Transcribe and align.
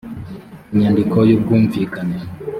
inyandiko 0.71 1.17
y 1.29 1.31
ubwumvikane 1.37 2.15